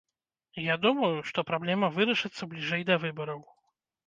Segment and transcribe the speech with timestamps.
[0.73, 3.47] Я думаю, што праблема вырашыцца бліжэй да выбараў.